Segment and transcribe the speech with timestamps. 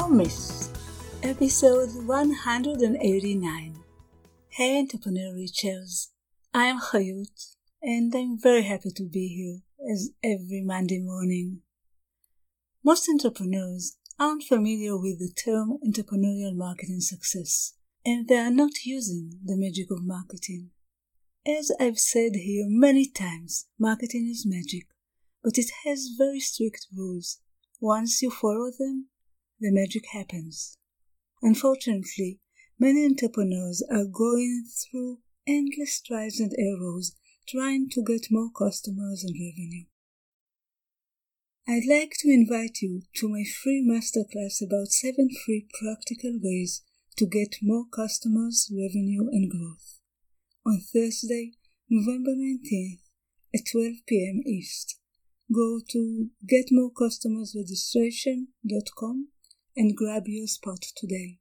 [0.00, 0.70] or Miss,
[1.22, 3.78] episode 189.
[4.48, 6.08] Hey, entrepreneur Reachers.
[6.54, 11.60] I am Hayut, and I'm very happy to be here as every Monday morning.
[12.82, 17.74] Most entrepreneurs aren't familiar with the term entrepreneurial marketing success,
[18.04, 20.70] and they are not using the magic of marketing.
[21.46, 24.86] As I've said here many times, marketing is magic,
[25.44, 27.40] but it has very strict rules
[27.80, 29.09] once you follow them,
[29.60, 30.76] the magic happens.
[31.42, 32.40] Unfortunately,
[32.78, 37.14] many entrepreneurs are going through endless strides and errors
[37.48, 39.84] trying to get more customers and revenue.
[41.68, 46.82] I'd like to invite you to my free masterclass about 7 free practical ways
[47.16, 50.00] to get more customers, revenue, and growth
[50.66, 51.52] on Thursday,
[51.88, 52.98] November 19th
[53.54, 54.42] at 12 p.m.
[54.46, 54.96] East
[55.52, 59.28] go to getmorecustomersregistration.com
[59.76, 61.38] and grab your spot today.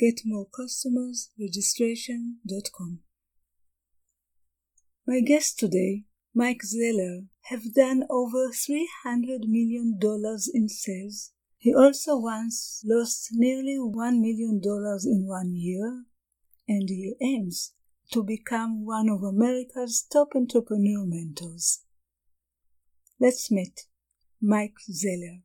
[0.00, 3.00] Getmorecustomersregistration.com.
[5.06, 9.98] My guest today, Mike Zeller, have done over $300 million
[10.54, 11.32] in sales.
[11.58, 16.04] He also once lost nearly $1 million in one year,
[16.68, 17.72] and he aims
[18.12, 21.82] to become one of America's top entrepreneur mentors.
[23.18, 23.88] Let's meet
[24.40, 25.42] Mike Zeller.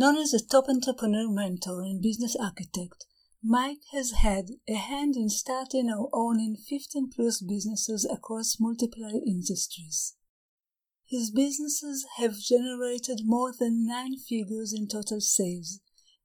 [0.00, 3.04] Known as a top entrepreneur mentor and business architect,
[3.44, 10.16] Mike has had a hand in starting or owning 15 plus businesses across multiple industries.
[11.06, 15.80] His businesses have generated more than nine figures in total sales,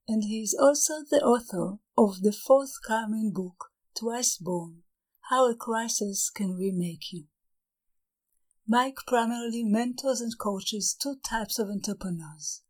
[0.08, 4.84] and he is also the author of the forthcoming book, Twice Born
[5.28, 7.24] How a Crisis Can Remake You.
[8.66, 12.62] Mike primarily mentors and coaches two types of entrepreneurs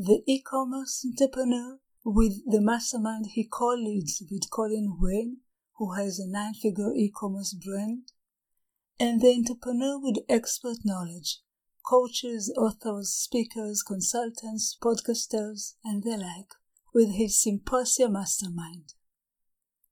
[0.00, 5.38] the e commerce entrepreneur with the mastermind he co leads with Colin Wayne,
[5.74, 8.12] who has a nine figure e commerce brand,
[9.00, 11.40] and the entrepreneur with expert knowledge
[11.84, 16.54] coaches, authors, speakers, consultants, podcasters, and the like
[16.94, 18.94] with his Symposia Mastermind.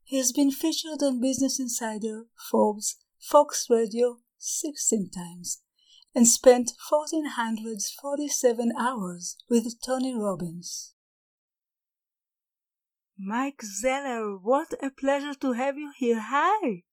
[0.04, 5.62] He has been featured on Business Insider, Forbes, Fox Radio, 16 times
[6.16, 10.94] and spent 1447 hours with Tony Robbins.
[13.18, 16.18] Mike Zeller, what a pleasure to have you here.
[16.18, 16.84] Hi.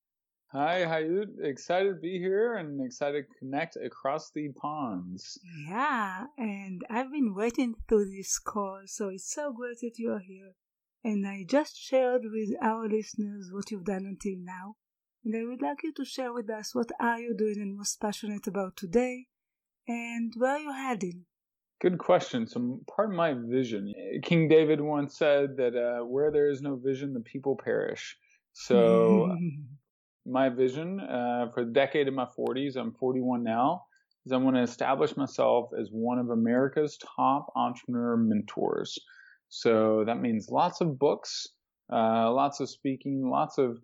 [0.51, 1.41] Hi, Hayut.
[1.41, 5.40] Excited to be here and excited to connect across the ponds.
[5.69, 10.51] Yeah, and I've been waiting for this call, so it's so great that you're here.
[11.01, 14.75] And I just shared with our listeners what you've done until now
[15.23, 18.00] and I would like you to share with us what are you doing and most
[18.00, 19.28] passionate about today
[19.88, 21.25] and where are you heading?
[21.81, 22.47] Good question.
[22.47, 26.75] So, part of my vision, King David once said that uh, where there is no
[26.78, 28.17] vision, the people perish.
[28.53, 29.35] So,
[30.25, 33.84] my vision uh, for the decade of my 40s, I'm 41 now,
[34.25, 38.97] is I want to establish myself as one of America's top entrepreneur mentors.
[39.50, 41.50] So, that means lots of books,
[41.91, 43.78] uh, lots of speaking, lots of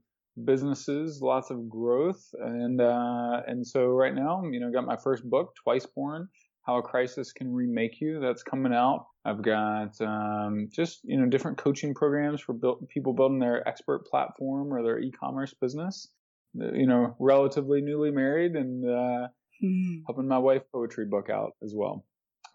[0.45, 5.23] businesses, lots of growth, and uh, and so right now, you know, got my first
[5.23, 6.27] book, Twice Born:
[6.65, 8.19] How a Crisis Can Remake You.
[8.19, 9.05] That's coming out.
[9.25, 14.05] I've got um, just you know different coaching programs for build, people building their expert
[14.07, 16.07] platform or their e-commerce business.
[16.55, 19.27] You know, relatively newly married and uh,
[19.63, 20.01] mm.
[20.07, 22.05] helping my wife poetry book out as well,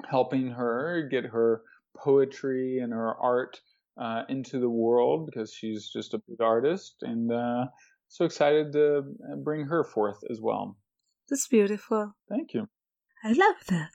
[0.09, 1.63] helping her get her
[1.97, 3.61] poetry and her art
[3.97, 7.67] uh, into the world because she's just a big artist and uh,
[8.09, 10.77] so excited to uh, bring her forth as well.
[11.29, 12.15] That's beautiful.
[12.29, 12.69] Thank you.
[13.23, 13.93] I love that.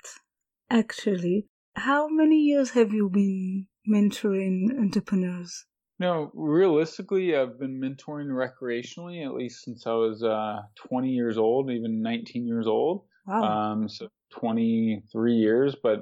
[0.70, 5.66] Actually, how many years have you been mentoring entrepreneurs?
[6.00, 11.70] No, realistically, I've been mentoring recreationally at least since I was uh, 20 years old,
[11.70, 13.04] even 19 years old.
[13.28, 13.44] Wow.
[13.44, 16.00] Um, so 23 years, but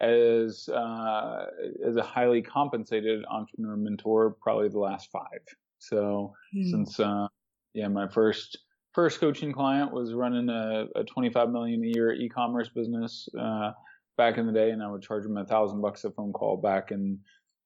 [0.00, 1.46] as uh,
[1.86, 5.40] as a highly compensated entrepreneur mentor probably the last five.
[5.78, 6.70] So hmm.
[6.70, 7.26] since uh,
[7.74, 8.58] yeah, my first
[8.94, 13.28] first coaching client was running a, a 25 million a year e-commerce business.
[13.38, 13.72] Uh,
[14.18, 16.58] back in the day, and I would charge them a thousand bucks a phone call
[16.58, 17.20] back in,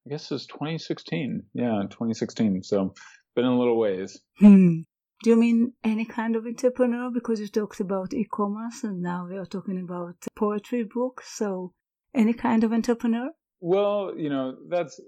[0.05, 1.43] I guess it was 2016.
[1.53, 2.63] Yeah, 2016.
[2.63, 2.93] So
[3.35, 4.21] been in a little ways.
[4.39, 4.81] Hmm.
[5.23, 7.09] Do you mean any kind of entrepreneur?
[7.09, 11.29] Because you talked about e-commerce, and now we are talking about poetry books.
[11.35, 11.73] So
[12.13, 13.29] any kind of entrepreneur?
[13.65, 14.99] Well, you know, that's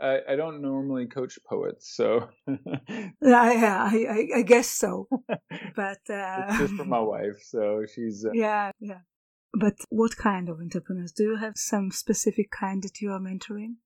[0.00, 5.08] I, I don't normally coach poets, so yeah, yeah, I, I, guess so.
[5.74, 8.98] But uh, it's just for my wife, so she's uh, yeah, yeah.
[9.58, 11.12] But what kind of entrepreneurs?
[11.12, 13.76] Do you have some specific kind that you are mentoring?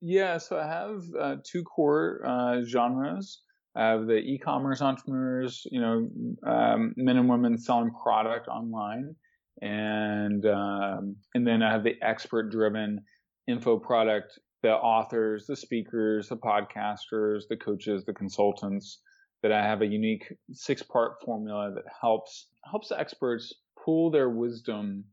[0.00, 3.42] Yeah, so I have uh, two core uh, genres.
[3.76, 6.08] I have the e-commerce entrepreneurs, you know,
[6.44, 9.14] um, men and women selling product online,
[9.62, 13.00] and um, and then I have the expert-driven
[13.46, 19.00] info product, the authors, the speakers, the podcasters, the coaches, the consultants.
[19.42, 25.04] That I have a unique six-part formula that helps helps experts pull their wisdom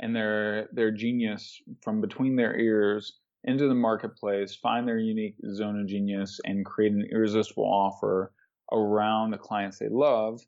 [0.00, 5.80] and their their genius from between their ears into the marketplace, find their unique zone
[5.80, 8.32] of genius, and create an irresistible offer
[8.70, 10.40] around the clients they love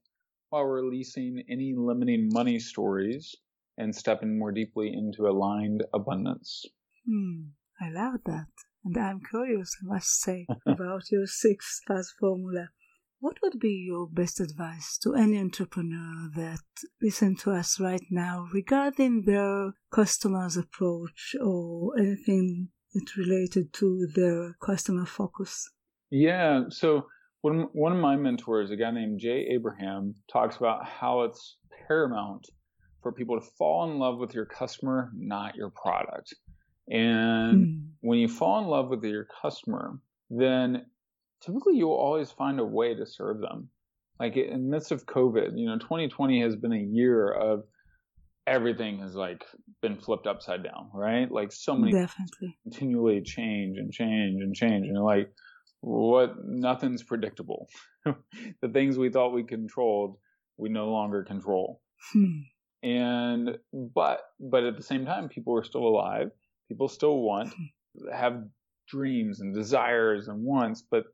[0.52, 3.34] while releasing any limiting money stories
[3.78, 6.66] and stepping more deeply into aligned abundance.
[7.08, 7.44] Hmm,
[7.80, 8.48] I love that.
[8.84, 12.68] And I'm curious, I must say, about your six fast formula.
[13.18, 16.60] What would be your best advice to any entrepreneur that
[17.00, 24.54] listen to us right now regarding their customers' approach or anything it's related to their
[24.60, 25.70] customer focus?
[26.10, 26.64] Yeah.
[26.68, 27.06] So
[27.42, 32.46] one one of my mentors, a guy named Jay Abraham, talks about how it's paramount
[33.02, 36.34] for people to fall in love with your customer, not your product.
[36.88, 37.82] And mm.
[38.00, 39.98] when you fall in love with your customer,
[40.30, 40.86] then
[41.44, 43.68] typically you'll always find a way to serve them.
[44.20, 47.64] Like in the midst of COVID, you know, 2020 has been a year of
[48.46, 49.44] everything has like
[49.80, 51.30] been flipped upside down, right?
[51.30, 52.56] Like so many Definitely.
[52.62, 54.86] continually change and change and change.
[54.86, 55.30] And like,
[55.82, 57.68] what, nothing's predictable.
[58.04, 60.16] the things we thought we controlled,
[60.56, 61.82] we no longer control.
[62.12, 62.40] Hmm.
[62.84, 66.30] And, but, but at the same time, people are still alive.
[66.68, 68.08] People still want, hmm.
[68.12, 68.44] have
[68.88, 71.04] dreams and desires and wants, but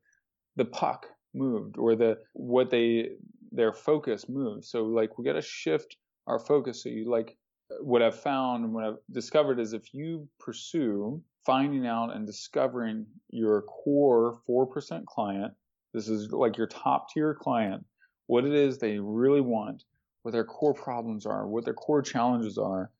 [0.56, 3.08] the puck moved or the, what they,
[3.50, 4.66] their focus moved.
[4.66, 6.82] So like we got to shift our focus.
[6.82, 7.36] So you like
[7.80, 13.06] what I've found and what I've discovered is if you pursue finding out and discovering
[13.30, 15.54] your core 4% client,
[15.94, 17.84] this is like your top tier client,
[18.26, 19.82] what it is they really want,
[20.22, 22.90] what their core problems are, what their core challenges are,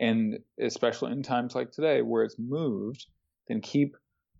[0.00, 3.06] and especially in times like today where it's moved,
[3.46, 3.94] then keep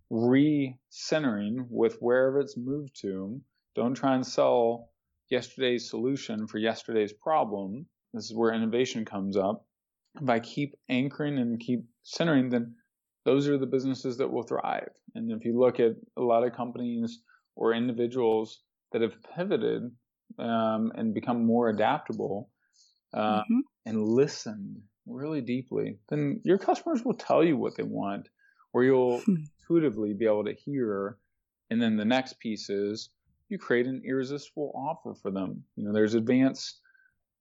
[0.09, 3.39] re-centering with wherever it's moved to.
[3.75, 4.89] Don't try and sell
[5.29, 9.65] yesterday's solution for yesterday's problem this is where innovation comes up.
[10.21, 12.75] If I keep anchoring and keep centering, then
[13.25, 14.89] those are the businesses that will thrive.
[15.15, 17.19] And if you look at a lot of companies
[17.55, 18.61] or individuals
[18.91, 19.91] that have pivoted
[20.39, 22.49] um, and become more adaptable
[23.13, 23.59] uh, mm-hmm.
[23.85, 28.27] and listened really deeply, then your customers will tell you what they want,
[28.73, 29.35] or you'll hmm.
[29.61, 31.17] intuitively be able to hear.
[31.69, 33.09] And then the next piece is
[33.49, 35.63] you create an irresistible offer for them.
[35.75, 36.81] You know, there's advanced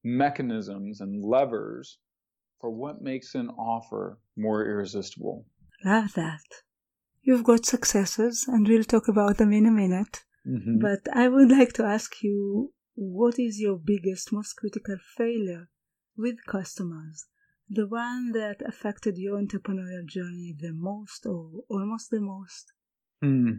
[0.05, 1.99] mechanisms and levers
[2.61, 5.47] for what makes an offer more irresistible.
[5.85, 6.43] Love that.
[7.23, 10.25] You've got successes, and we'll talk about them in a minute.
[10.47, 10.79] Mm-hmm.
[10.81, 15.69] But I would like to ask you what is your biggest, most critical failure
[16.17, 17.27] with customers?
[17.69, 22.73] The one that affected your entrepreneurial journey the most or almost the most?
[23.23, 23.53] Hmm.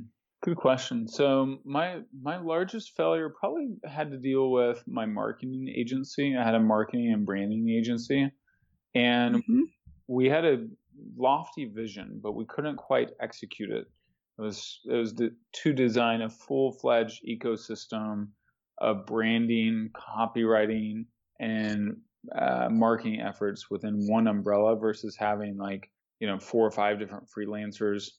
[0.43, 1.07] Good question.
[1.07, 6.36] So my my largest failure probably had to deal with my marketing agency.
[6.36, 8.29] I had a marketing and branding agency,
[8.93, 9.62] and mm-hmm.
[10.07, 10.67] we had a
[11.17, 13.85] lofty vision, but we couldn't quite execute it.
[14.38, 15.31] It was it was the,
[15.63, 18.29] to design a full fledged ecosystem
[18.79, 21.05] of branding, copywriting,
[21.39, 21.97] and
[22.35, 27.27] uh, marketing efforts within one umbrella versus having like you know four or five different
[27.29, 28.09] freelancers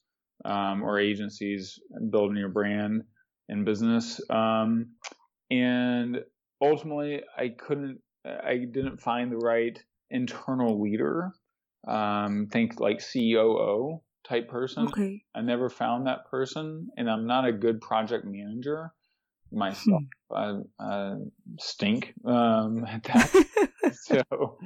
[0.43, 1.79] um, or agencies
[2.09, 3.03] building your brand
[3.49, 4.19] and business.
[4.29, 4.91] Um,
[5.51, 6.19] and
[6.61, 9.77] ultimately, I couldn't, I didn't find the right
[10.09, 11.31] internal leader.
[11.87, 14.87] Um, think like COO type person.
[14.87, 15.23] Okay.
[15.35, 18.91] I never found that person, and I'm not a good project manager
[19.51, 20.03] myself.
[20.31, 20.63] Hmm.
[20.79, 21.15] I, I
[21.59, 23.45] stink um, at that.
[23.93, 24.57] so,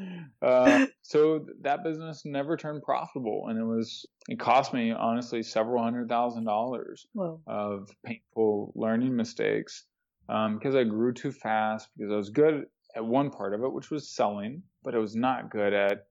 [0.41, 5.83] uh, so that business never turned profitable, and it was it cost me honestly several
[5.83, 7.05] hundred thousand dollars
[7.47, 9.85] of painful learning mistakes
[10.29, 13.71] um, because I grew too fast because I was good at one part of it,
[13.71, 16.05] which was selling, but I was not good at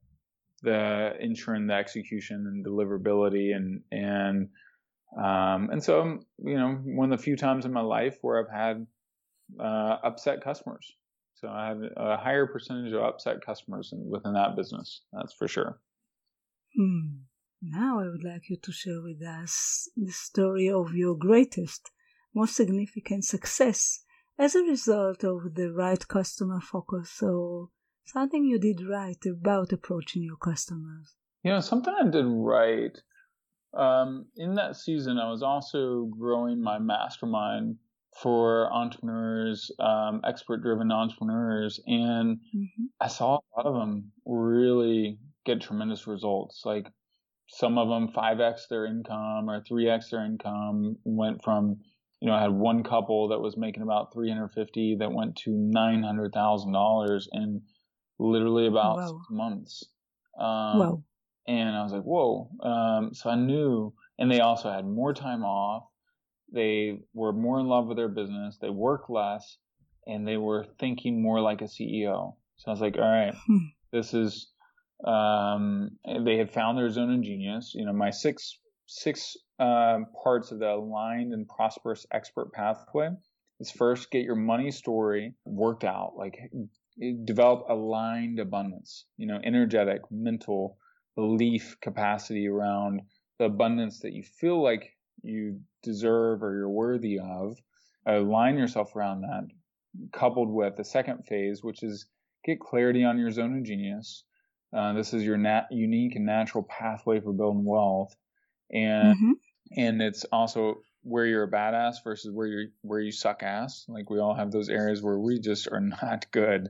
[0.63, 4.49] the ensuring the execution and deliverability and and
[5.17, 8.55] um, and so you know one of the few times in my life where I've
[8.55, 8.87] had
[9.59, 10.93] uh, upset customers.
[11.35, 15.03] So I have a higher percentage of upset customers within that business.
[15.13, 15.81] That's for sure.
[16.77, 17.23] Hmm.
[17.63, 21.91] Now I would like you to share with us the story of your greatest,
[22.35, 24.05] most significant success
[24.39, 27.71] as a result of the right customer focus or
[28.09, 31.15] something you did right about approaching your customers.
[31.43, 32.97] You know, something I did right.
[33.77, 37.77] Um, in that season, I was also growing my mastermind
[38.23, 41.81] for entrepreneurs, um, expert driven entrepreneurs.
[41.87, 42.85] And mm-hmm.
[43.01, 46.63] I saw a lot of them really get tremendous results.
[46.65, 46.87] Like
[47.49, 51.79] some of them 5x their income or 3x their income went from
[52.21, 57.27] you know i had one couple that was making about 350 that went to $900000
[57.33, 57.63] in
[58.19, 59.85] literally about six months.
[60.39, 61.03] Um, wow.
[61.49, 62.49] and i was like whoa.
[62.63, 65.85] Um, so i knew and they also had more time off.
[66.53, 68.59] They were more in love with their business.
[68.61, 69.59] They worked less
[70.07, 73.59] and they were thinking more like a ceo so i was like all right hmm.
[73.93, 74.51] this is
[75.05, 75.91] um,
[76.25, 77.73] they had found their zone of genius.
[77.75, 83.11] You know, my six six uh, parts of the aligned and prosperous expert pathway
[83.61, 86.39] is first get your money story worked out, like
[87.25, 89.07] develop aligned abundance.
[89.17, 90.79] You know, energetic, mental
[91.17, 93.03] belief capacity around
[93.39, 97.57] the abundance that you feel like you deserve or you're worthy of.
[98.07, 99.49] Align yourself around that,
[100.13, 102.07] coupled with the second phase, which is
[102.45, 104.25] get clarity on your zone of genius
[104.77, 108.15] uh, this is your nat- unique and natural pathway for building wealth,
[108.71, 109.33] and mm-hmm.
[109.77, 113.85] and it's also where you're a badass versus where you where you suck ass.
[113.89, 116.69] Like we all have those areas where we just are not good,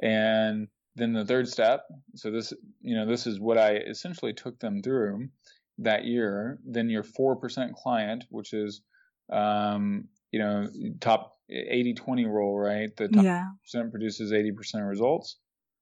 [0.00, 1.84] and then the third step.
[2.14, 5.28] So this you know this is what I essentially took them through
[5.78, 6.58] that year.
[6.64, 8.82] Then your four percent client, which is
[9.32, 10.68] um, you know
[11.00, 12.94] top 80-20 rule, right?
[12.96, 13.44] The top yeah.
[13.62, 15.36] percent produces 80% results.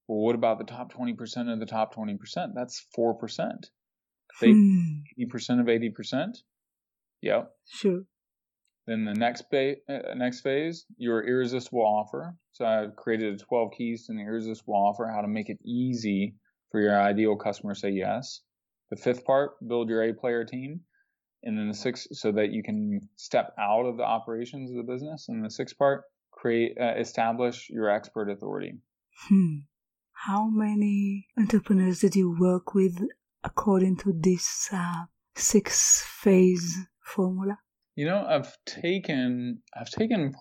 [0.08, 2.18] Well, what about the top 20% of the top 20%?
[2.54, 3.14] That's 4%.
[4.40, 5.02] They hmm.
[5.20, 6.38] 80% of 80%?
[7.22, 7.50] Yep.
[7.66, 8.02] Sure.
[8.86, 12.36] Then the next, ba- uh, next phase, your irresistible offer.
[12.52, 16.34] So I've created 12 keys to an irresistible offer, how to make it easy
[16.70, 18.40] for your ideal customer to say yes.
[18.90, 20.80] The fifth part, build your A player team.
[21.42, 24.92] And then the sixth, so that you can step out of the operations of the
[24.92, 25.26] business.
[25.28, 28.74] And the sixth part, create, uh, establish your expert authority.
[29.28, 29.58] Hmm.
[30.12, 32.98] How many entrepreneurs did you work with
[33.42, 36.76] according to this uh, six phase
[37.14, 37.58] formula?
[37.96, 40.34] You know, I've taken I've taken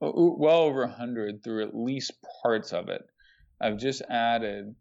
[0.00, 2.12] well over a hundred through at least
[2.42, 3.02] parts of it.
[3.60, 4.74] I've just added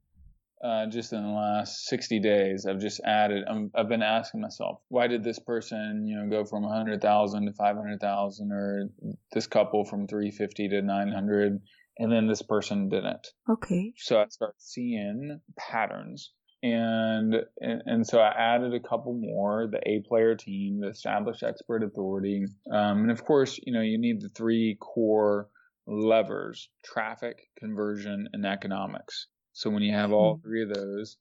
[0.63, 3.43] uh, just in the last 60 days, I've just added.
[3.49, 7.51] i have been asking myself, why did this person, you know, go from 100,000 to
[7.51, 8.89] 500,000, or
[9.33, 11.59] this couple from 350 to 900?
[11.97, 13.27] and then this person didn't.
[13.49, 13.93] Okay.
[13.97, 16.31] So I start seeing patterns.
[16.63, 21.43] And, and, and so I added a couple more, the A player team, the established
[21.43, 22.45] expert authority.
[22.71, 25.49] Um, and of course, you know, you need the three core
[25.85, 29.27] levers, traffic, conversion, and economics.
[29.51, 30.41] So when you have all hmm.
[30.41, 31.17] three of those,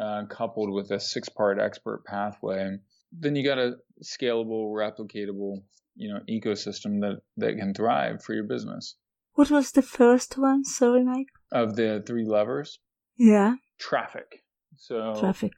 [0.00, 2.76] uh, coupled with a six part expert pathway,
[3.10, 5.62] then you got a scalable, replicatable,
[5.96, 8.94] you know, ecosystem that, that can thrive for your business.
[9.34, 10.64] What was the first one?
[10.64, 11.28] Sorry, Mike.
[11.50, 12.78] Of the three levers?
[13.16, 13.54] Yeah.
[13.80, 14.44] Traffic.
[14.78, 15.52] So traffic.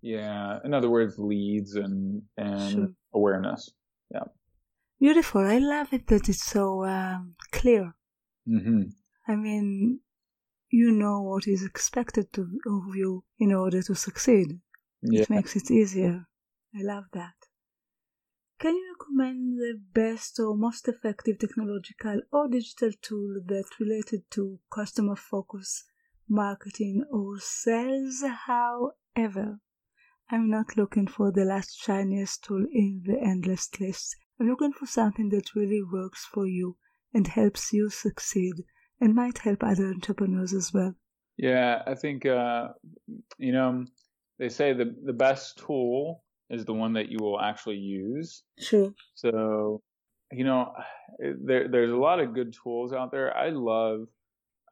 [0.00, 0.58] Yeah.
[0.64, 2.88] In other words, leads and and sure.
[3.12, 3.70] awareness.
[4.10, 4.24] Yeah.
[4.98, 5.42] Beautiful.
[5.42, 7.94] I love it that it's so um, clear.
[8.48, 8.82] Mm-hmm.
[9.28, 10.00] I mean,
[10.70, 14.60] you know what is expected to, of you in order to succeed.
[15.02, 15.22] Yeah.
[15.22, 16.26] It makes it easier.
[16.74, 17.34] I love that.
[18.60, 24.60] Can you recommend the best or most effective technological or digital tool that related to
[24.70, 25.84] customer focus,
[26.30, 28.22] marketing, or sales?
[28.46, 29.60] However,
[30.30, 34.16] I'm not looking for the last shiniest tool in the endless list.
[34.40, 36.76] I'm looking for something that really works for you
[37.12, 38.54] and helps you succeed
[39.00, 40.94] and might help other entrepreneurs as well.
[41.36, 42.68] Yeah, I think uh,
[43.38, 43.84] you know
[44.38, 48.42] they say the the best tool is the one that you will actually use.
[48.58, 48.92] Sure.
[49.14, 49.82] So,
[50.32, 50.72] you know,
[51.18, 53.36] there there's a lot of good tools out there.
[53.36, 54.06] I love,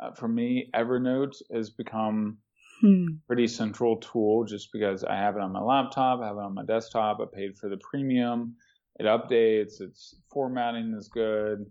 [0.00, 2.38] uh, for me, Evernote has become
[2.80, 3.06] hmm.
[3.26, 6.54] pretty central tool just because I have it on my laptop, I have it on
[6.54, 7.18] my desktop.
[7.20, 8.56] I paid for the premium.
[8.98, 9.80] It updates.
[9.80, 11.66] Its formatting is good.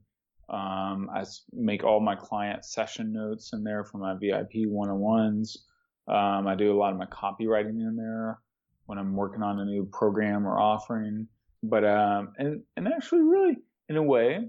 [0.50, 5.66] Um, I make all my client session notes in there for my VIP one-on-ones.
[6.08, 8.40] Um, I do a lot of my copywriting in there
[8.86, 11.28] when I'm working on a new program or offering.
[11.64, 13.58] But um, and and actually, really,
[13.90, 14.48] in a way,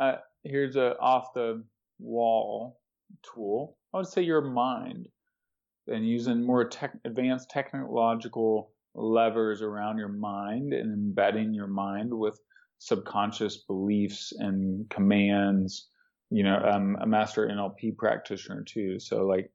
[0.00, 1.62] uh, here's a off the
[2.00, 2.77] wall
[3.22, 3.76] tool.
[3.92, 5.08] I would say your mind,
[5.86, 12.38] and using more tech, advanced technological levers around your mind and embedding your mind with
[12.78, 15.88] subconscious beliefs and commands.
[16.30, 19.50] You know, I'm a master NLP practitioner too, so like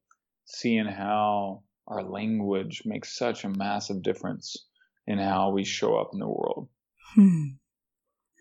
[0.45, 4.67] seeing how our language makes such a massive difference
[5.05, 6.69] in how we show up in the world.
[7.15, 7.47] Hmm.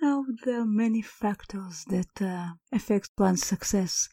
[0.01, 4.09] Now, there are many factors that uh, affect one's success.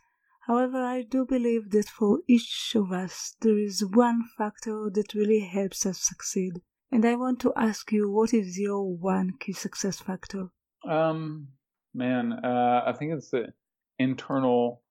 [0.50, 5.42] However, I do believe that for each of us, there is one factor that really
[5.42, 6.54] helps us succeed.
[6.92, 10.48] And I want to ask you, what is your one key success factor?
[10.84, 11.50] Um,
[11.94, 13.54] man, uh, I think it's the
[14.00, 14.82] internal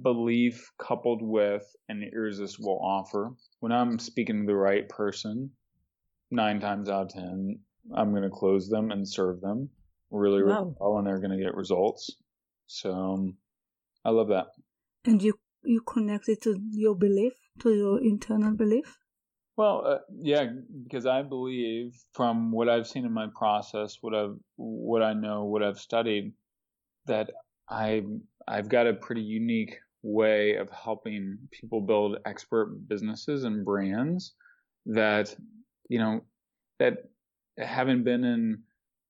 [0.00, 3.34] belief coupled with an irresistible offer.
[3.60, 5.50] When I'm speaking to the right person,
[6.30, 7.58] nine times out of ten,
[7.94, 9.68] I'm going to close them and serve them
[10.10, 10.74] really, really wow.
[10.80, 12.16] well, and they're going to get results.
[12.66, 13.36] So um,
[14.02, 14.46] I love that.
[15.06, 18.98] And you you connect it to your belief, to your internal belief.
[19.56, 20.46] Well, uh, yeah,
[20.84, 25.44] because I believe from what I've seen in my process, what I've what I know,
[25.44, 26.32] what I've studied,
[27.06, 27.30] that
[27.68, 28.02] I
[28.46, 34.34] I've got a pretty unique way of helping people build expert businesses and brands
[34.86, 35.34] that
[35.88, 36.20] you know
[36.78, 36.98] that
[37.58, 38.62] having been in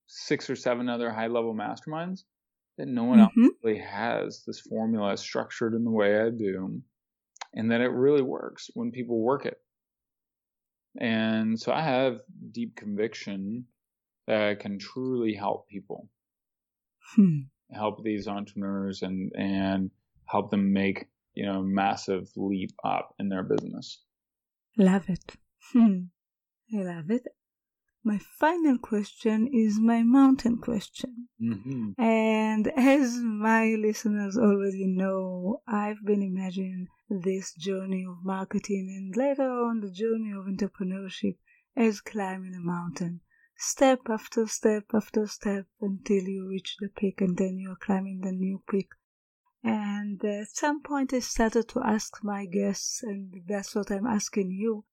[0.07, 2.23] six or seven other high level masterminds
[2.79, 3.45] that no one mm-hmm.
[3.45, 6.83] else really has this formula structured in the way I do
[7.55, 9.59] and that it really works when people work it.
[10.99, 12.21] And so I have
[12.53, 13.67] deep conviction
[14.27, 16.09] that I can truly help people.
[17.15, 17.41] Hmm.
[17.73, 19.91] Help these entrepreneurs and and
[20.27, 24.03] help them make, you know, massive leap up in their business.
[24.77, 25.37] Love it.
[25.73, 26.05] Hmm.
[26.75, 27.27] I love it.
[28.07, 31.27] My final question is my mountain question.
[31.43, 32.01] Mm-hmm.
[32.01, 39.51] And as my listeners already know, I've been imagining this journey of marketing and later
[39.51, 41.39] on the journey of entrepreneurship
[41.75, 43.23] as climbing a mountain,
[43.57, 48.31] step after step after step until you reach the peak and then you're climbing the
[48.31, 48.91] new peak.
[49.65, 54.53] And at some point, I started to ask my guests, and that's what I'm asking
[54.53, 54.85] you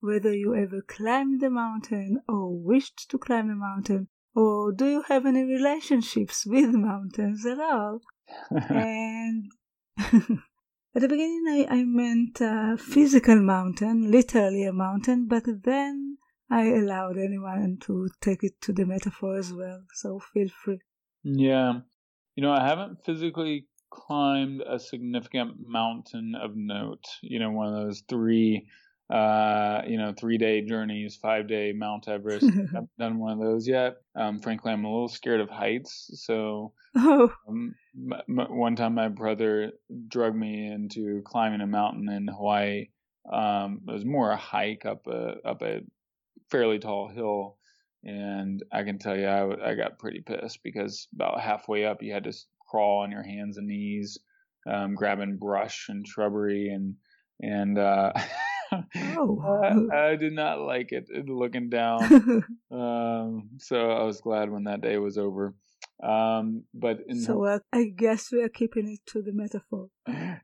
[0.00, 5.02] whether you ever climbed the mountain or wished to climb the mountain, or do you
[5.02, 8.00] have any relationships with mountains at all?
[8.50, 9.50] and
[9.98, 16.18] at the beginning, I, I meant a physical mountain, literally a mountain, but then
[16.50, 20.80] I allowed anyone to take it to the metaphor as well, so feel free.
[21.22, 21.80] Yeah.
[22.34, 27.74] You know, I haven't physically climbed a significant mountain of note, you know, one of
[27.74, 28.66] those three
[29.10, 32.44] uh, you know, three day journeys, five day Mount Everest.
[32.44, 33.96] I haven't done one of those yet.
[34.14, 36.10] Um, frankly, I'm a little scared of heights.
[36.14, 37.32] So, oh.
[37.48, 39.72] um, m- m- one time my brother
[40.08, 42.88] drugged me into climbing a mountain in Hawaii.
[43.30, 45.80] Um, it was more a hike up a up a
[46.50, 47.56] fairly tall hill,
[48.04, 52.02] and I can tell you, I, w- I got pretty pissed because about halfway up,
[52.02, 52.32] you had to
[52.68, 54.18] crawl on your hands and knees,
[54.70, 56.94] um, grabbing brush and shrubbery and
[57.42, 58.12] and uh,
[58.72, 59.88] oh.
[59.92, 62.02] I, I, did not like it looking down.
[62.70, 65.54] um, so I was glad when that day was over.
[66.02, 69.88] Um, but so uh, I guess we are keeping it to the metaphor.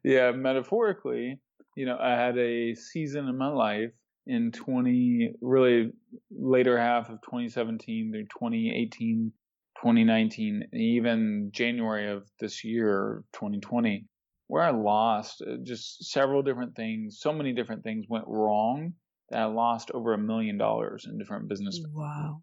[0.04, 1.40] Yeah, metaphorically,
[1.76, 3.92] you know, I had a season in my life
[4.26, 5.92] in 20, really
[6.30, 9.32] later half of 2017 through 2018,
[9.76, 14.06] 2019, even January of this year, 2020,
[14.48, 17.18] where I lost uh, just several different things.
[17.20, 18.94] So many different things went wrong
[19.30, 21.80] that I lost over a million dollars in different business.
[21.92, 22.42] Wow.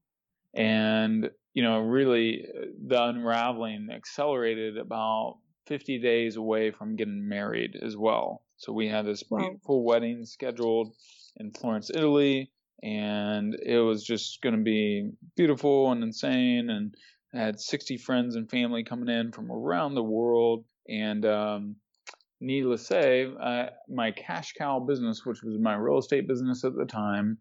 [0.54, 5.38] And, you know, really uh, the unraveling accelerated about
[5.68, 8.44] 50 days away from getting married as well.
[8.58, 9.40] So we had this wow.
[9.40, 10.94] beautiful wedding scheduled
[11.38, 12.52] in Florence, Italy,
[12.84, 16.70] and it was just going to be beautiful and insane.
[16.70, 16.94] And
[17.34, 20.66] I had 60 friends and family coming in from around the world.
[20.88, 21.76] And, um,
[22.44, 26.76] needless to say, uh, my cash cow business, which was my real estate business at
[26.76, 27.38] the time,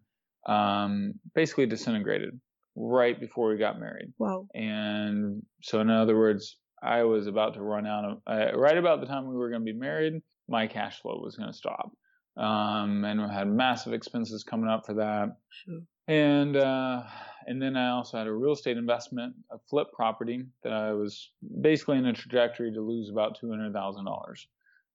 [0.47, 2.39] um, basically disintegrated
[2.75, 4.13] right before we got married.
[4.17, 4.47] Wow.
[4.53, 8.99] And so, in other words, I was about to run out of, uh, right about
[8.99, 11.91] the time we were going to be married, my cash flow was going to stop.
[12.35, 15.37] Um, and we had massive expenses coming up for that.
[15.49, 15.81] Sure.
[16.07, 17.03] And, uh,
[17.45, 21.31] and then I also had a real estate investment, a flip property that I was
[21.61, 24.45] basically in a trajectory to lose about $200,000.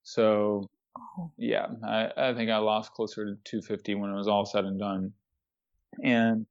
[0.08, 0.68] So
[1.18, 1.30] Oh.
[1.36, 4.78] Yeah, I, I think I lost closer to 250 when it was all said and
[4.78, 5.12] done,
[6.02, 6.46] and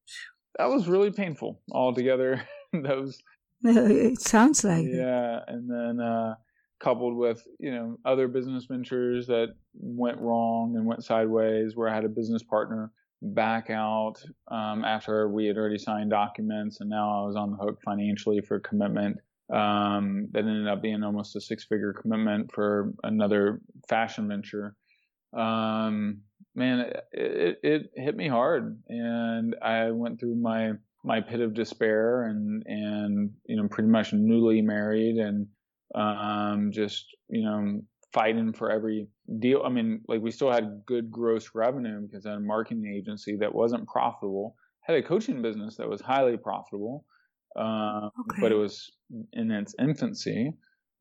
[0.57, 2.47] that was really painful altogether.
[2.73, 3.19] Those
[3.63, 6.35] it sounds like yeah, and then uh,
[6.79, 11.95] coupled with you know other business ventures that went wrong and went sideways, where I
[11.95, 12.91] had a business partner
[13.21, 14.15] back out
[14.49, 18.41] um, after we had already signed documents, and now I was on the hook financially
[18.41, 19.17] for commitment
[19.53, 24.75] um, that ended up being almost a six-figure commitment for another fashion venture.
[25.37, 26.21] Um,
[26.55, 31.53] man, it, it, it hit me hard, and I went through my my pit of
[31.53, 35.47] despair, and and you know, pretty much newly married, and
[35.95, 37.81] um, just you know,
[38.13, 39.07] fighting for every
[39.39, 39.61] deal.
[39.65, 43.37] I mean, like we still had good gross revenue because I had a marketing agency
[43.37, 44.55] that wasn't profitable.
[44.81, 47.05] Had a coaching business that was highly profitable,
[47.55, 48.41] uh, Okay.
[48.41, 48.91] but it was
[49.33, 50.53] in its infancy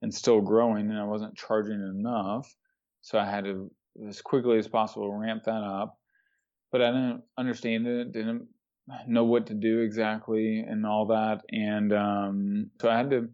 [0.02, 2.54] and still growing, and I wasn't charging enough.
[3.02, 3.70] So I had to,
[4.08, 5.98] as quickly as possible, ramp that up.
[6.72, 8.48] But I didn't understand it, didn't
[9.06, 11.42] know what to do exactly, and all that.
[11.50, 13.28] And um, so I had to,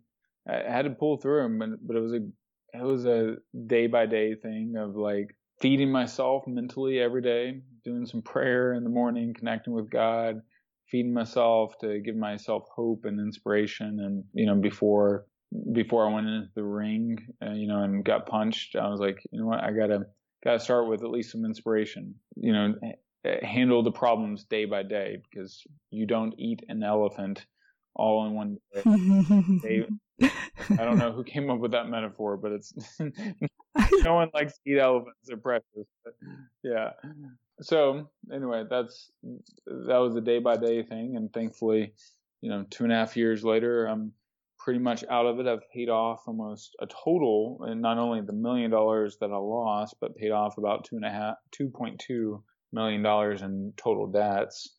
[0.49, 1.59] I had to pull through.
[1.59, 2.27] But but it was a,
[2.75, 8.07] it was a day by day thing of like feeding myself mentally every day, doing
[8.07, 10.43] some prayer in the morning, connecting with God,
[10.93, 13.99] feeding myself to give myself hope and inspiration.
[14.01, 15.27] And you know, before
[15.73, 19.19] before I went into the ring, uh, you know, and got punched, I was like,
[19.33, 20.07] you know what, I gotta
[20.45, 22.15] gotta start with at least some inspiration.
[22.37, 22.75] You know,
[23.43, 27.47] handle the problems day by day because you don't eat an elephant
[27.95, 28.59] all in one
[29.63, 29.87] day.
[30.23, 34.71] I don't know who came up with that metaphor, but it's no one likes to
[34.71, 35.19] eat elephants.
[35.25, 35.87] They're precious.
[36.05, 36.15] But
[36.63, 36.91] yeah.
[37.61, 39.11] So anyway, that's
[39.67, 41.93] that was a day by day thing, and thankfully,
[42.41, 44.13] you know, two and a half years later, I'm
[44.59, 45.47] pretty much out of it.
[45.47, 49.97] I've paid off almost a total, and not only the million dollars that I lost,
[50.01, 54.07] but paid off about two and a half, two point two million dollars in total
[54.07, 54.75] debts.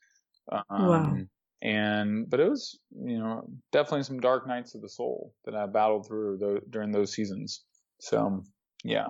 [0.51, 1.17] Um, Wow.
[1.61, 5.65] And but it was, you know, definitely some dark nights of the soul that I
[5.65, 7.63] battled through during those seasons.
[8.01, 8.43] So
[8.83, 9.07] yeah,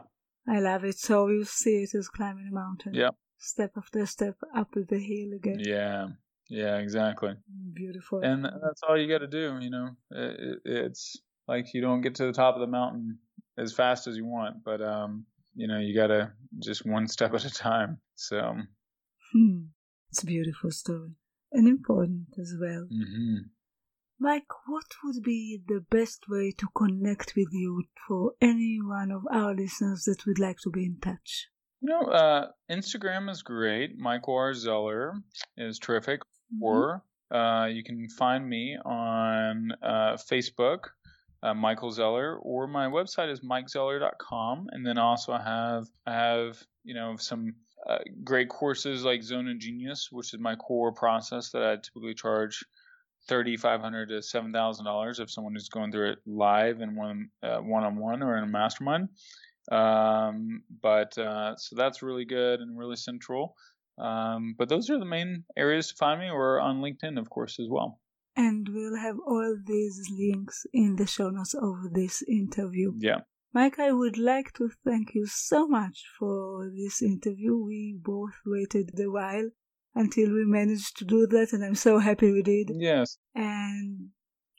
[0.48, 1.00] I love it.
[1.00, 2.94] So you see it as climbing a mountain.
[2.94, 3.10] Yeah.
[3.46, 5.60] Step after step up the hill again.
[5.60, 6.08] yeah,
[6.48, 7.34] yeah, exactly.
[7.74, 8.22] Beautiful.
[8.24, 9.60] And that's all you got to do.
[9.60, 13.20] You know, it, it, it's like you don't get to the top of the mountain
[13.58, 15.26] as fast as you want, but um,
[15.56, 18.00] you know, you got to just one step at a time.
[18.16, 18.56] So,
[19.34, 19.60] Hmm.
[20.10, 21.12] It's a beautiful story.
[21.52, 22.88] And important as well.
[22.90, 23.38] hmm
[24.20, 29.24] Mike, what would be the best way to connect with you for any one of
[29.30, 31.50] our listeners that would like to be in touch?
[31.84, 33.98] You know, uh, Instagram is great.
[33.98, 34.54] Michael R.
[34.54, 35.14] Zeller
[35.58, 36.22] is terrific.
[36.54, 36.62] Mhm.
[36.62, 40.90] or uh, you can find me on uh, Facebook,
[41.42, 44.68] uh, Michael Zeller, or my website is mikezeller.com.
[44.72, 47.56] And then also I have I have you know some
[47.90, 52.14] uh, great courses like Zone of Genius, which is my core process that I typically
[52.14, 52.64] charge
[53.28, 56.96] thirty five hundred to seven thousand dollars if someone is going through it live and
[56.96, 59.10] one one on one or in a mastermind.
[59.72, 63.56] Um, but uh, so that's really good and really central.
[63.98, 67.60] Um, but those are the main areas to find me, or on LinkedIn, of course,
[67.60, 68.00] as well.
[68.36, 72.94] And we'll have all these links in the show notes of this interview.
[72.98, 73.20] Yeah.
[73.54, 77.56] Mike, I would like to thank you so much for this interview.
[77.56, 79.52] We both waited a while
[79.94, 82.72] until we managed to do that, and I'm so happy we did.
[82.74, 83.20] Yes.
[83.36, 84.10] And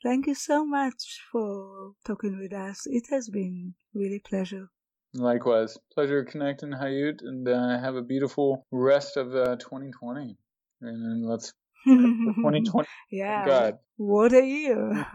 [0.01, 2.83] thank you so much for talking with us.
[2.85, 4.69] It has been really pleasure.
[5.17, 5.77] Likewise.
[5.93, 10.37] Pleasure connecting, Hayut, and uh, have a beautiful rest of uh, 2020.
[10.81, 11.53] And let's
[11.85, 12.87] 2020.
[13.11, 13.45] yeah.
[13.45, 13.79] God.
[13.95, 15.07] What a year.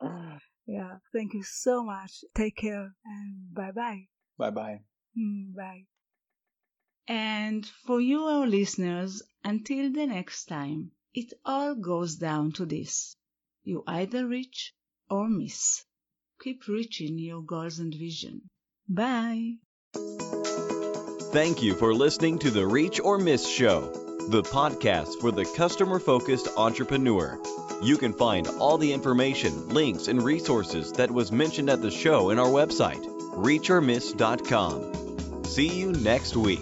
[0.66, 0.96] yeah.
[1.12, 2.24] Thank you so much.
[2.34, 4.08] Take care and bye bye.
[4.38, 4.80] Bye bye.
[5.14, 5.84] Bye.
[7.06, 13.16] And for you, our listeners, until the next time, it all goes down to this.
[13.62, 14.74] You either reach
[15.08, 15.84] or miss.
[16.40, 18.50] Keep reaching your goals and vision.
[18.88, 19.54] Bye.
[21.32, 23.90] Thank you for listening to the Reach or Miss Show,
[24.28, 27.40] the podcast for the customer focused entrepreneur.
[27.82, 32.30] You can find all the information, links, and resources that was mentioned at the show
[32.30, 35.44] in our website, reachormiss.com.
[35.44, 36.60] See you next week.